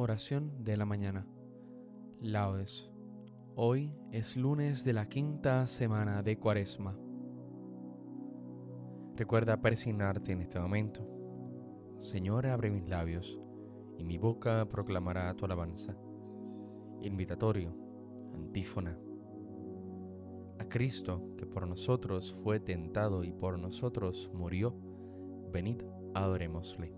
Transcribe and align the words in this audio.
Oración 0.00 0.62
de 0.62 0.76
la 0.76 0.84
mañana. 0.84 1.26
Laudes. 2.20 2.88
Hoy 3.56 3.92
es 4.12 4.36
lunes 4.36 4.84
de 4.84 4.92
la 4.92 5.08
quinta 5.08 5.66
semana 5.66 6.22
de 6.22 6.38
Cuaresma. 6.38 6.96
Recuerda 9.16 9.60
persignarte 9.60 10.30
en 10.30 10.42
este 10.42 10.60
momento. 10.60 11.04
Señor, 11.98 12.46
abre 12.46 12.70
mis 12.70 12.88
labios 12.88 13.40
y 13.96 14.04
mi 14.04 14.18
boca 14.18 14.68
proclamará 14.68 15.34
tu 15.34 15.46
alabanza. 15.46 15.96
Invitatorio, 17.02 17.74
antífona. 18.34 18.96
A 20.60 20.68
Cristo, 20.68 21.34
que 21.36 21.44
por 21.44 21.66
nosotros 21.66 22.32
fue 22.44 22.60
tentado 22.60 23.24
y 23.24 23.32
por 23.32 23.58
nosotros 23.58 24.30
murió, 24.32 24.76
venid, 25.50 25.82
adorémosle. 26.14 26.94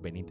Venid, 0.00 0.30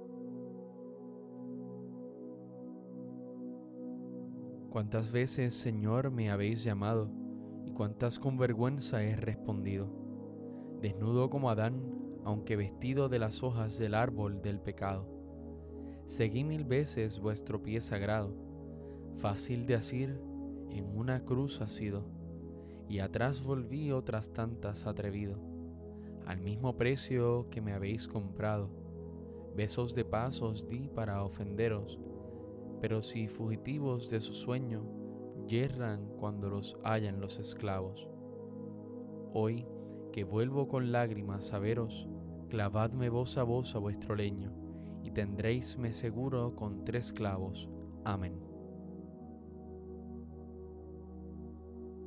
Cuántas 4.71 5.11
veces, 5.11 5.53
Señor, 5.53 6.11
me 6.11 6.31
habéis 6.31 6.63
llamado 6.63 7.11
y 7.65 7.71
cuántas 7.71 8.19
con 8.19 8.37
vergüenza 8.37 9.03
he 9.03 9.17
respondido. 9.17 9.89
Desnudo 10.81 11.29
como 11.29 11.49
Adán, 11.49 11.83
aunque 12.23 12.55
vestido 12.55 13.09
de 13.09 13.19
las 13.19 13.43
hojas 13.43 13.77
del 13.77 13.93
árbol 13.93 14.41
del 14.41 14.61
pecado. 14.61 15.09
Seguí 16.05 16.45
mil 16.45 16.63
veces 16.63 17.19
vuestro 17.19 17.61
pie 17.61 17.81
sagrado, 17.81 18.33
fácil 19.17 19.65
de 19.65 19.75
asir, 19.75 20.21
en 20.69 20.97
una 20.97 21.25
cruz 21.25 21.59
ha 21.59 21.67
sido, 21.67 22.05
y 22.87 22.99
atrás 22.99 23.43
volví 23.43 23.91
otras 23.91 24.31
tantas 24.31 24.87
atrevido, 24.87 25.37
al 26.25 26.39
mismo 26.39 26.77
precio 26.77 27.49
que 27.49 27.59
me 27.59 27.73
habéis 27.73 28.07
comprado. 28.07 28.69
Besos 29.53 29.95
de 29.95 30.05
paz 30.05 30.41
os 30.41 30.69
di 30.69 30.87
para 30.87 31.25
ofenderos, 31.25 31.99
pero 32.81 33.03
si 33.03 33.27
fugitivos 33.27 34.09
de 34.09 34.19
su 34.19 34.33
sueño, 34.33 34.83
yerran 35.47 36.07
cuando 36.17 36.49
los 36.49 36.77
hallan 36.83 37.21
los 37.21 37.37
esclavos. 37.37 38.09
Hoy 39.33 39.67
que 40.11 40.23
vuelvo 40.23 40.67
con 40.67 40.91
lágrimas 40.91 41.53
a 41.53 41.59
veros, 41.59 42.09
clavadme 42.49 43.09
voz 43.09 43.37
a 43.37 43.43
voz 43.43 43.75
a 43.75 43.79
vuestro 43.79 44.15
leño, 44.15 44.51
y 45.03 45.11
tendréisme 45.11 45.93
seguro 45.93 46.55
con 46.55 46.83
tres 46.83 47.13
clavos. 47.13 47.69
Amén. 48.03 48.33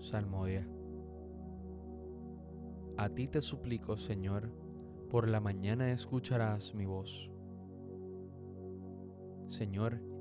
Salmodia. 0.00 0.68
A 2.96 3.08
ti 3.08 3.28
te 3.28 3.40
suplico, 3.40 3.96
Señor, 3.96 4.50
por 5.08 5.28
la 5.28 5.40
mañana 5.40 5.92
escucharás 5.92 6.74
mi 6.74 6.84
voz. 6.84 7.30
Señor, 9.46 10.13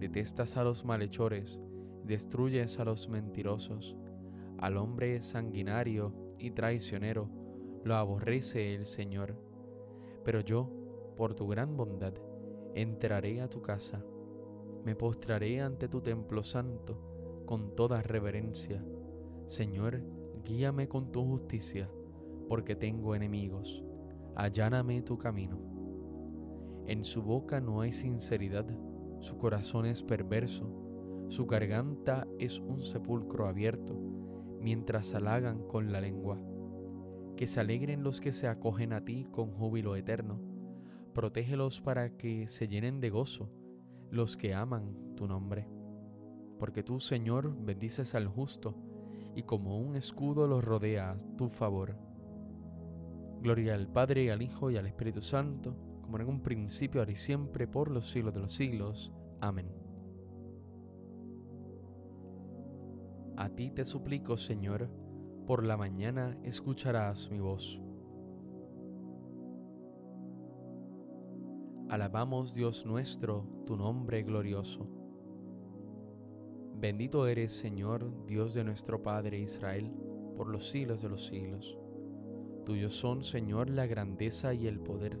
Detestas 0.00 0.56
a 0.56 0.64
los 0.64 0.86
malhechores, 0.86 1.60
destruyes 2.04 2.80
a 2.80 2.86
los 2.86 3.10
mentirosos, 3.10 3.98
al 4.56 4.78
hombre 4.78 5.20
sanguinario 5.20 6.14
y 6.38 6.52
traicionero, 6.52 7.28
lo 7.84 7.94
aborrece 7.96 8.74
el 8.74 8.86
Señor. 8.86 9.36
Pero 10.24 10.40
yo, 10.40 10.70
por 11.18 11.34
tu 11.34 11.46
gran 11.48 11.76
bondad, 11.76 12.14
entraré 12.74 13.42
a 13.42 13.50
tu 13.50 13.60
casa, 13.60 14.02
me 14.86 14.96
postraré 14.96 15.60
ante 15.60 15.86
tu 15.86 16.00
templo 16.00 16.42
santo 16.42 17.42
con 17.44 17.76
toda 17.76 18.00
reverencia. 18.00 18.82
Señor, 19.48 20.00
guíame 20.46 20.88
con 20.88 21.12
tu 21.12 21.26
justicia, 21.26 21.90
porque 22.48 22.74
tengo 22.74 23.14
enemigos. 23.14 23.84
Alláname 24.34 25.02
tu 25.02 25.18
camino. 25.18 25.58
En 26.86 27.04
su 27.04 27.22
boca 27.22 27.60
no 27.60 27.82
hay 27.82 27.92
sinceridad, 27.92 28.66
su 29.20 29.36
corazón 29.36 29.86
es 29.86 30.02
perverso, 30.02 30.66
su 31.28 31.46
garganta 31.46 32.26
es 32.38 32.58
un 32.58 32.80
sepulcro 32.80 33.46
abierto, 33.46 33.94
mientras 34.60 35.14
halagan 35.14 35.62
con 35.68 35.92
la 35.92 36.00
lengua. 36.00 36.40
Que 37.36 37.46
se 37.46 37.60
alegren 37.60 38.02
los 38.02 38.20
que 38.20 38.32
se 38.32 38.48
acogen 38.48 38.92
a 38.92 39.04
ti 39.04 39.26
con 39.30 39.52
júbilo 39.52 39.94
eterno. 39.94 40.40
Protégelos 41.14 41.80
para 41.80 42.16
que 42.16 42.48
se 42.48 42.66
llenen 42.66 43.00
de 43.00 43.10
gozo 43.10 43.50
los 44.10 44.36
que 44.36 44.54
aman 44.54 45.14
tu 45.16 45.26
nombre. 45.26 45.68
Porque 46.58 46.82
tú, 46.82 46.98
Señor, 46.98 47.54
bendices 47.64 48.14
al 48.14 48.26
justo, 48.26 48.74
y 49.34 49.42
como 49.42 49.78
un 49.78 49.96
escudo 49.96 50.48
los 50.48 50.64
rodea 50.64 51.16
tu 51.36 51.48
favor. 51.48 51.96
Gloria 53.40 53.74
al 53.74 53.86
Padre, 53.86 54.32
al 54.32 54.42
Hijo 54.42 54.70
y 54.70 54.76
al 54.76 54.86
Espíritu 54.86 55.22
Santo, 55.22 55.76
como 56.10 56.24
en 56.24 56.28
un 56.28 56.42
principio, 56.42 57.00
ahora 57.00 57.12
y 57.12 57.14
siempre, 57.14 57.68
por 57.68 57.88
los 57.88 58.10
siglos 58.10 58.34
de 58.34 58.40
los 58.40 58.52
siglos. 58.52 59.12
Amén. 59.40 59.68
A 63.36 63.48
ti 63.50 63.70
te 63.70 63.84
suplico, 63.84 64.36
Señor, 64.36 64.90
por 65.46 65.64
la 65.64 65.76
mañana 65.76 66.36
escucharás 66.42 67.30
mi 67.30 67.38
voz. 67.38 67.80
Alabamos 71.88 72.54
Dios 72.54 72.84
nuestro, 72.86 73.46
tu 73.64 73.76
nombre 73.76 74.24
glorioso. 74.24 74.88
Bendito 76.74 77.28
eres, 77.28 77.52
Señor, 77.52 78.26
Dios 78.26 78.52
de 78.52 78.64
nuestro 78.64 79.00
Padre 79.00 79.38
Israel, 79.38 79.92
por 80.36 80.48
los 80.48 80.70
siglos 80.70 81.02
de 81.02 81.08
los 81.08 81.24
siglos. 81.26 81.78
Tuyos 82.64 82.94
son, 82.94 83.22
Señor, 83.22 83.70
la 83.70 83.86
grandeza 83.86 84.54
y 84.54 84.66
el 84.66 84.80
poder, 84.80 85.20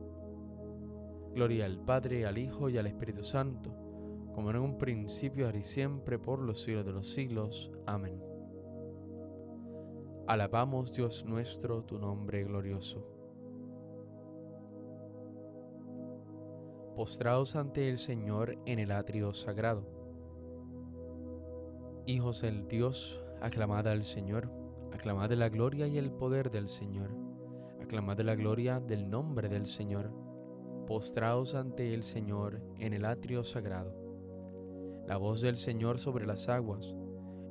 Gloria 1.33 1.65
al 1.65 1.79
Padre, 1.79 2.25
al 2.25 2.37
Hijo 2.37 2.69
y 2.69 2.77
al 2.77 2.87
Espíritu 2.87 3.23
Santo, 3.23 3.73
como 4.33 4.49
en 4.49 4.57
un 4.57 4.77
principio, 4.77 5.45
ahora 5.45 5.59
y 5.59 5.63
siempre, 5.63 6.19
por 6.19 6.39
los 6.39 6.61
siglos 6.61 6.85
de 6.85 6.91
los 6.91 7.07
siglos. 7.07 7.71
Amén. 7.85 8.21
Alabamos 10.27 10.91
Dios 10.93 11.25
nuestro, 11.25 11.83
tu 11.83 11.97
nombre 11.97 12.43
glorioso. 12.43 13.05
Postraos 16.95 17.55
ante 17.55 17.89
el 17.89 17.97
Señor 17.97 18.57
en 18.65 18.79
el 18.79 18.91
atrio 18.91 19.33
sagrado. 19.33 19.83
Hijos 22.05 22.41
del 22.41 22.67
Dios, 22.67 23.23
aclamad 23.41 23.87
al 23.87 24.03
Señor, 24.03 24.49
aclamad 24.93 25.31
la 25.31 25.49
gloria 25.49 25.87
y 25.87 25.97
el 25.97 26.11
poder 26.11 26.51
del 26.51 26.67
Señor, 26.67 27.09
aclamad 27.81 28.19
la 28.19 28.35
gloria 28.35 28.79
del 28.79 29.09
nombre 29.09 29.49
del 29.49 29.65
Señor. 29.65 30.11
Postraos 30.91 31.55
ante 31.55 31.93
el 31.93 32.03
Señor 32.03 32.61
en 32.77 32.91
el 32.91 33.05
atrio 33.05 33.45
sagrado. 33.45 33.95
La 35.07 35.15
voz 35.15 35.39
del 35.39 35.55
Señor 35.55 35.99
sobre 35.99 36.25
las 36.25 36.49
aguas, 36.49 36.93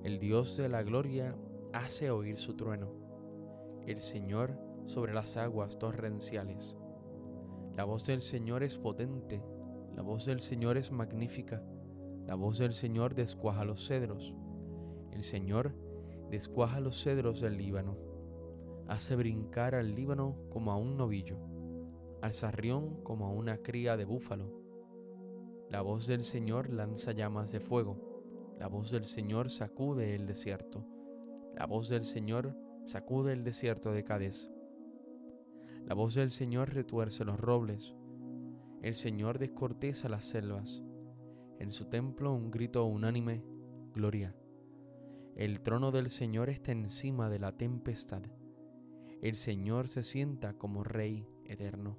el 0.04 0.18
Dios 0.18 0.58
de 0.58 0.68
la 0.68 0.82
gloria 0.82 1.34
hace 1.72 2.10
oír 2.10 2.36
su 2.36 2.54
trueno, 2.54 2.92
el 3.86 4.02
Señor 4.02 4.58
sobre 4.84 5.14
las 5.14 5.38
aguas 5.38 5.78
torrenciales. 5.78 6.76
La 7.74 7.84
voz 7.84 8.04
del 8.04 8.20
Señor 8.20 8.62
es 8.62 8.76
potente, 8.76 9.42
la 9.96 10.02
voz 10.02 10.26
del 10.26 10.40
Señor 10.40 10.76
es 10.76 10.92
magnífica, 10.92 11.64
la 12.26 12.34
voz 12.34 12.58
del 12.58 12.74
Señor 12.74 13.14
descuaja 13.14 13.64
los 13.64 13.86
cedros. 13.86 14.34
El 15.12 15.22
Señor 15.22 15.74
descuaja 16.28 16.78
los 16.78 17.02
cedros 17.02 17.40
del 17.40 17.56
Líbano, 17.56 17.96
hace 18.86 19.16
brincar 19.16 19.74
al 19.74 19.94
Líbano 19.94 20.36
como 20.50 20.72
a 20.72 20.76
un 20.76 20.98
novillo, 20.98 21.38
al 22.22 22.34
sarrión 22.34 23.02
como 23.02 23.26
a 23.26 23.30
una 23.30 23.58
cría 23.58 23.96
de 23.96 24.04
búfalo. 24.04 24.60
La 25.68 25.82
voz 25.82 26.06
del 26.06 26.24
Señor 26.24 26.70
lanza 26.70 27.12
llamas 27.12 27.52
de 27.52 27.60
fuego, 27.60 28.10
la 28.60 28.68
voz 28.68 28.90
del 28.90 29.06
Señor 29.06 29.48
sacude 29.48 30.14
el 30.14 30.26
desierto. 30.26 30.84
La 31.56 31.64
voz 31.64 31.88
del 31.88 32.02
Señor 32.02 32.54
sacude 32.84 33.32
el 33.32 33.42
desierto 33.42 33.90
de 33.90 34.04
Cádiz. 34.04 34.50
La 35.86 35.94
voz 35.94 36.14
del 36.14 36.30
Señor 36.30 36.74
retuerce 36.74 37.24
los 37.24 37.40
robles. 37.40 37.94
El 38.82 38.94
Señor 38.96 39.38
descorteza 39.38 40.10
las 40.10 40.26
selvas. 40.26 40.82
En 41.58 41.72
su 41.72 41.86
templo 41.86 42.34
un 42.34 42.50
grito 42.50 42.84
unánime, 42.84 43.42
gloria. 43.94 44.36
El 45.36 45.62
trono 45.62 45.90
del 45.90 46.10
Señor 46.10 46.50
está 46.50 46.70
encima 46.72 47.30
de 47.30 47.38
la 47.38 47.56
tempestad. 47.56 48.22
El 49.22 49.36
Señor 49.36 49.88
se 49.88 50.02
sienta 50.02 50.52
como 50.52 50.84
Rey 50.84 51.26
eterno. 51.46 51.96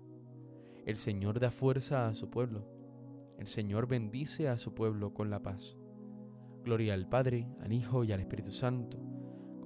El 0.86 0.98
Señor 0.98 1.40
da 1.40 1.52
fuerza 1.52 2.08
a 2.08 2.14
su 2.14 2.30
pueblo. 2.30 2.68
El 3.38 3.48
Señor 3.48 3.88
bendice 3.88 4.48
a 4.48 4.58
su 4.58 4.74
pueblo 4.74 5.14
con 5.14 5.30
la 5.30 5.42
paz. 5.42 5.78
Gloria 6.64 6.94
al 6.94 7.10
Padre, 7.10 7.48
al 7.62 7.74
Hijo 7.74 8.04
y 8.04 8.12
al 8.12 8.20
Espíritu 8.20 8.52
Santo 8.52 9.12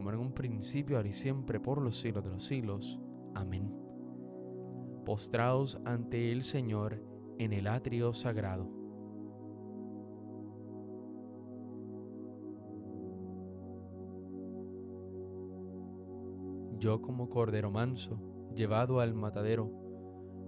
como 0.05 0.11
en 0.11 0.19
un 0.19 0.33
principio, 0.33 0.97
ahora 0.97 1.09
y 1.09 1.13
siempre, 1.13 1.59
por 1.59 1.81
los 1.81 1.99
siglos 1.99 2.23
de 2.23 2.29
los 2.29 2.43
siglos. 2.43 2.99
Amén. 3.33 3.73
Postraos 5.03 5.79
ante 5.83 6.31
el 6.31 6.43
Señor 6.43 7.01
en 7.39 7.53
el 7.53 7.67
atrio 7.67 8.13
sagrado. 8.13 8.69
Yo 16.77 17.01
como 17.01 17.29
cordero 17.29 17.71
manso, 17.71 18.19
llevado 18.53 18.99
al 18.99 19.15
matadero, 19.15 19.71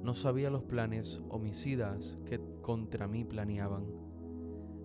no 0.08 0.14
sabía 0.14 0.50
los 0.50 0.64
planes 0.64 1.22
homicidas 1.28 2.18
que 2.24 2.40
contra 2.62 3.10
mí 3.10 3.26
planeaban. 3.26 3.88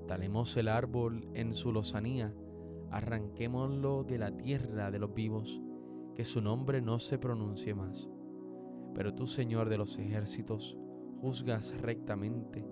Talemos 0.08 0.56
el 0.56 0.66
árbol 0.66 1.28
en 1.32 1.54
su 1.54 1.70
lozanía, 1.70 2.34
arranquémoslo 2.90 4.02
de 4.02 4.18
la 4.18 4.36
tierra 4.36 4.90
de 4.90 4.98
los 4.98 5.14
vivos, 5.14 5.62
que 6.16 6.24
su 6.24 6.40
nombre 6.40 6.82
no 6.82 6.98
se 6.98 7.18
pronuncie 7.18 7.72
más. 7.72 8.08
Pero 8.96 9.14
tú, 9.14 9.28
Señor 9.28 9.68
de 9.68 9.78
los 9.78 9.96
ejércitos, 9.96 10.76
juzgas 11.20 11.72
rectamente, 11.80 12.66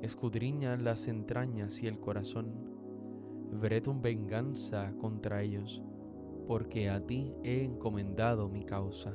escudriñas 0.00 0.80
las 0.80 1.08
entrañas 1.08 1.82
y 1.82 1.88
el 1.88 2.00
corazón, 2.00 2.54
veré 3.52 3.82
tu 3.82 4.00
venganza 4.00 4.94
contra 4.96 5.42
ellos, 5.42 5.82
porque 6.46 6.88
a 6.88 7.04
ti 7.04 7.34
he 7.44 7.64
encomendado 7.64 8.48
mi 8.48 8.64
causa. 8.64 9.14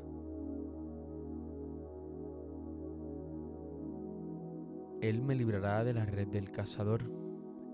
Él 5.02 5.22
me 5.22 5.36
librará 5.36 5.84
de 5.84 5.94
la 5.94 6.06
red 6.06 6.28
del 6.28 6.52
cazador, 6.52 7.12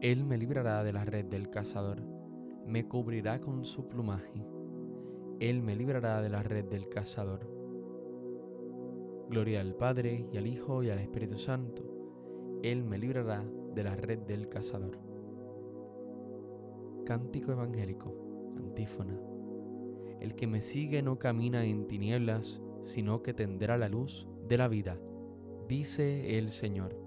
Él 0.02 0.24
me 0.24 0.38
librará 0.38 0.84
de 0.84 0.94
la 0.94 1.06
red 1.06 1.26
del 1.26 1.50
cazador 1.50 2.18
me 2.68 2.86
cubrirá 2.86 3.40
con 3.40 3.64
su 3.64 3.88
plumaje, 3.88 4.46
Él 5.40 5.64
me 5.64 5.76
librará 5.76 6.22
de 6.22 6.30
la 6.30 6.44
red 6.44 6.66
del 6.66 6.90
cazador. 6.90 7.50
Gloria 9.30 9.62
al 9.62 9.74
Padre 9.74 10.28
y 10.32 10.38
al 10.38 10.48
Hijo 10.48 10.84
y 10.84 10.90
al 10.90 11.00
Espíritu 11.00 11.38
Santo, 11.38 12.60
Él 12.64 12.84
me 12.84 12.98
librará 12.98 13.46
de 13.74 13.84
la 13.84 13.96
red 13.96 14.20
del 14.20 14.50
cazador. 14.50 15.00
Cántico 17.06 17.54
Evangélico, 17.54 18.54
antífona. 18.58 19.18
El 20.20 20.36
que 20.36 20.48
me 20.48 20.62
sigue 20.62 21.02
no 21.02 21.20
camina 21.20 21.64
en 21.64 21.88
tinieblas, 21.88 22.62
sino 22.84 23.24
que 23.24 23.34
tendrá 23.34 23.78
la 23.78 23.88
luz 23.88 24.28
de 24.48 24.58
la 24.58 24.68
vida. 24.68 25.00
dice 25.70 26.38
el 26.38 26.50
Señor. 26.50 27.07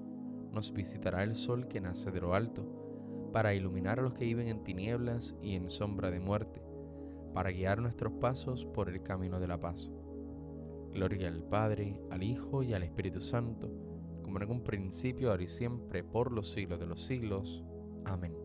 nos 0.51 0.73
visitará 0.73 1.23
el 1.23 1.35
sol 1.35 1.67
que 1.67 1.81
nace 1.81 2.11
de 2.11 2.21
lo 2.21 2.33
alto, 2.33 2.65
para 3.31 3.53
iluminar 3.53 3.99
a 3.99 4.01
los 4.01 4.13
que 4.13 4.25
viven 4.25 4.47
en 4.47 4.63
tinieblas 4.63 5.35
y 5.41 5.55
en 5.55 5.69
sombra 5.69 6.11
de 6.11 6.19
muerte, 6.19 6.61
para 7.33 7.51
guiar 7.51 7.81
nuestros 7.81 8.13
pasos 8.13 8.65
por 8.65 8.89
el 8.89 9.01
camino 9.03 9.39
de 9.39 9.47
la 9.47 9.59
paz. 9.59 9.89
Gloria 10.93 11.29
al 11.29 11.43
Padre, 11.43 11.97
al 12.09 12.23
Hijo 12.23 12.63
y 12.63 12.73
al 12.73 12.83
Espíritu 12.83 13.21
Santo, 13.21 13.69
como 14.23 14.39
en 14.41 14.51
un 14.51 14.63
principio, 14.63 15.31
ahora 15.31 15.43
y 15.43 15.47
siempre, 15.47 16.03
por 16.03 16.31
los 16.31 16.51
siglos 16.51 16.79
de 16.79 16.85
los 16.85 17.01
siglos. 17.01 17.63
Amén. 18.05 18.35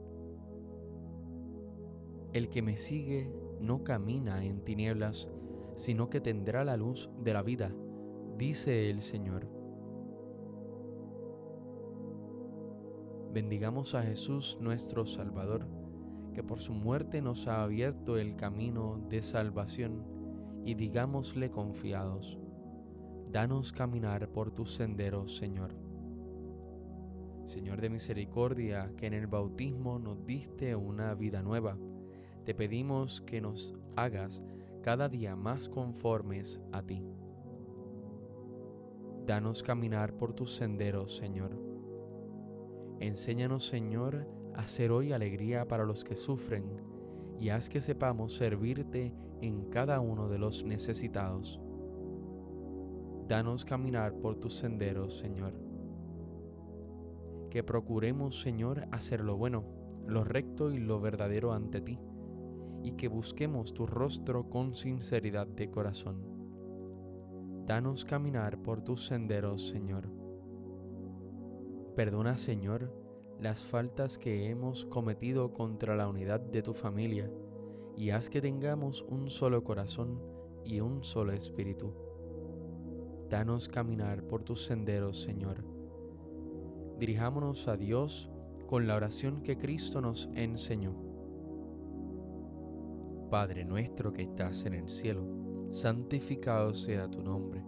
El 2.32 2.48
que 2.48 2.62
me 2.62 2.76
sigue 2.76 3.32
no 3.60 3.82
camina 3.82 4.44
en 4.44 4.62
tinieblas, 4.62 5.28
sino 5.74 6.08
que 6.08 6.20
tendrá 6.20 6.64
la 6.64 6.76
luz 6.76 7.10
de 7.22 7.32
la 7.32 7.42
vida, 7.42 7.72
dice 8.36 8.90
el 8.90 9.00
Señor. 9.00 9.55
Bendigamos 13.36 13.94
a 13.94 14.02
Jesús 14.02 14.56
nuestro 14.62 15.04
Salvador, 15.04 15.66
que 16.32 16.42
por 16.42 16.58
su 16.58 16.72
muerte 16.72 17.20
nos 17.20 17.48
ha 17.48 17.62
abierto 17.62 18.16
el 18.16 18.34
camino 18.34 18.98
de 19.10 19.20
salvación, 19.20 20.06
y 20.64 20.72
digámosle 20.72 21.50
confiados, 21.50 22.38
danos 23.30 23.72
caminar 23.72 24.30
por 24.30 24.52
tus 24.52 24.72
senderos, 24.72 25.36
Señor. 25.36 25.74
Señor 27.44 27.82
de 27.82 27.90
misericordia, 27.90 28.94
que 28.96 29.06
en 29.06 29.12
el 29.12 29.26
bautismo 29.26 29.98
nos 29.98 30.24
diste 30.24 30.74
una 30.74 31.12
vida 31.12 31.42
nueva, 31.42 31.76
te 32.46 32.54
pedimos 32.54 33.20
que 33.20 33.42
nos 33.42 33.74
hagas 33.96 34.42
cada 34.80 35.10
día 35.10 35.36
más 35.36 35.68
conformes 35.68 36.58
a 36.72 36.80
ti. 36.80 37.04
Danos 39.26 39.62
caminar 39.62 40.14
por 40.14 40.32
tus 40.32 40.56
senderos, 40.56 41.14
Señor. 41.14 41.65
Enséñanos, 43.00 43.66
Señor, 43.66 44.26
a 44.54 44.66
ser 44.66 44.90
hoy 44.90 45.12
alegría 45.12 45.68
para 45.68 45.84
los 45.84 46.02
que 46.02 46.16
sufren 46.16 46.64
y 47.38 47.50
haz 47.50 47.68
que 47.68 47.80
sepamos 47.80 48.34
servirte 48.34 49.14
en 49.42 49.66
cada 49.66 50.00
uno 50.00 50.28
de 50.28 50.38
los 50.38 50.64
necesitados. 50.64 51.60
Danos 53.28 53.64
caminar 53.64 54.14
por 54.14 54.36
tus 54.36 54.54
senderos, 54.56 55.18
Señor. 55.18 55.52
Que 57.50 57.62
procuremos, 57.62 58.40
Señor, 58.40 58.86
hacer 58.92 59.20
lo 59.20 59.36
bueno, 59.36 59.64
lo 60.06 60.24
recto 60.24 60.70
y 60.70 60.78
lo 60.78 61.00
verdadero 61.00 61.52
ante 61.52 61.80
ti 61.80 61.98
y 62.82 62.92
que 62.92 63.08
busquemos 63.08 63.74
tu 63.74 63.86
rostro 63.86 64.48
con 64.48 64.74
sinceridad 64.74 65.48
de 65.48 65.70
corazón. 65.70 66.22
Danos 67.66 68.04
caminar 68.04 68.62
por 68.62 68.82
tus 68.82 69.06
senderos, 69.06 69.66
Señor. 69.66 70.15
Perdona, 71.96 72.36
Señor, 72.36 72.92
las 73.40 73.64
faltas 73.64 74.18
que 74.18 74.50
hemos 74.50 74.84
cometido 74.84 75.54
contra 75.54 75.96
la 75.96 76.06
unidad 76.06 76.40
de 76.40 76.62
tu 76.62 76.74
familia 76.74 77.32
y 77.96 78.10
haz 78.10 78.28
que 78.28 78.42
tengamos 78.42 79.00
un 79.08 79.30
solo 79.30 79.64
corazón 79.64 80.20
y 80.62 80.80
un 80.80 81.02
solo 81.02 81.32
espíritu. 81.32 81.94
Danos 83.30 83.66
caminar 83.68 84.24
por 84.24 84.42
tus 84.42 84.66
senderos, 84.66 85.22
Señor. 85.22 85.64
Dirijámonos 86.98 87.66
a 87.66 87.78
Dios 87.78 88.28
con 88.66 88.86
la 88.86 88.96
oración 88.96 89.40
que 89.40 89.56
Cristo 89.56 90.02
nos 90.02 90.28
enseñó. 90.34 90.94
Padre 93.30 93.64
nuestro 93.64 94.12
que 94.12 94.20
estás 94.22 94.66
en 94.66 94.74
el 94.74 94.90
cielo, 94.90 95.26
santificado 95.72 96.74
sea 96.74 97.10
tu 97.10 97.22
nombre, 97.22 97.64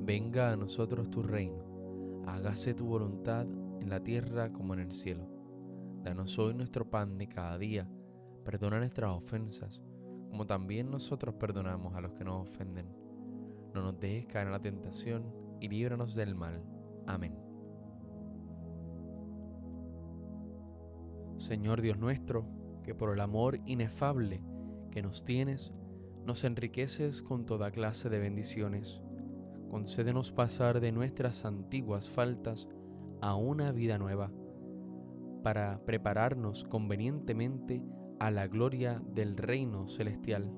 venga 0.00 0.50
a 0.50 0.56
nosotros 0.56 1.10
tu 1.10 1.22
reino, 1.22 2.24
hágase 2.26 2.72
tu 2.72 2.86
voluntad 2.86 3.46
en 3.86 3.90
la 3.90 4.02
tierra 4.02 4.52
como 4.52 4.74
en 4.74 4.80
el 4.80 4.92
cielo. 4.92 5.28
Danos 6.02 6.36
hoy 6.40 6.54
nuestro 6.54 6.90
pan 6.90 7.18
de 7.18 7.28
cada 7.28 7.56
día, 7.56 7.88
perdona 8.44 8.80
nuestras 8.80 9.12
ofensas, 9.12 9.80
como 10.28 10.44
también 10.44 10.90
nosotros 10.90 11.36
perdonamos 11.36 11.94
a 11.94 12.00
los 12.00 12.12
que 12.12 12.24
nos 12.24 12.48
ofenden. 12.48 12.88
No 13.72 13.82
nos 13.82 14.00
dejes 14.00 14.26
caer 14.26 14.46
en 14.46 14.52
la 14.52 14.60
tentación 14.60 15.32
y 15.60 15.68
líbranos 15.68 16.16
del 16.16 16.34
mal. 16.34 16.64
Amén. 17.06 17.38
Señor 21.38 21.80
Dios 21.80 21.96
nuestro, 21.96 22.44
que 22.82 22.92
por 22.92 23.12
el 23.12 23.20
amor 23.20 23.60
inefable 23.66 24.42
que 24.90 25.00
nos 25.00 25.24
tienes, 25.24 25.72
nos 26.24 26.42
enriqueces 26.42 27.22
con 27.22 27.46
toda 27.46 27.70
clase 27.70 28.08
de 28.08 28.18
bendiciones. 28.18 29.00
Concédenos 29.70 30.32
pasar 30.32 30.80
de 30.80 30.90
nuestras 30.90 31.44
antiguas 31.44 32.08
faltas 32.08 32.66
a 33.20 33.34
una 33.34 33.72
vida 33.72 33.98
nueva, 33.98 34.30
para 35.42 35.84
prepararnos 35.84 36.64
convenientemente 36.64 37.82
a 38.18 38.30
la 38.30 38.46
gloria 38.46 39.02
del 39.14 39.36
reino 39.36 39.86
celestial. 39.86 40.50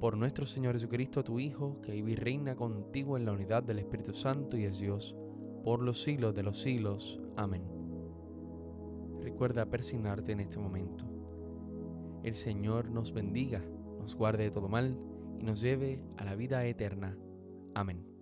Por 0.00 0.16
nuestro 0.16 0.46
Señor 0.46 0.74
Jesucristo, 0.74 1.24
tu 1.24 1.38
Hijo, 1.38 1.80
que 1.80 1.92
vive 1.92 2.12
y 2.12 2.16
reina 2.16 2.56
contigo 2.56 3.16
en 3.16 3.24
la 3.24 3.32
unidad 3.32 3.62
del 3.62 3.78
Espíritu 3.78 4.12
Santo 4.12 4.56
y 4.56 4.64
es 4.64 4.78
Dios, 4.78 5.16
por 5.62 5.80
los 5.80 6.02
siglos 6.02 6.34
de 6.34 6.42
los 6.42 6.60
siglos. 6.60 7.20
Amén. 7.36 7.62
Recuerda 9.20 9.66
persignarte 9.66 10.32
en 10.32 10.40
este 10.40 10.58
momento. 10.58 11.06
El 12.22 12.34
Señor 12.34 12.90
nos 12.90 13.12
bendiga, 13.12 13.62
nos 13.98 14.14
guarde 14.14 14.44
de 14.44 14.50
todo 14.50 14.68
mal 14.68 14.98
y 15.38 15.44
nos 15.44 15.60
lleve 15.60 16.02
a 16.16 16.24
la 16.24 16.34
vida 16.34 16.64
eterna. 16.66 17.16
Amén. 17.74 18.13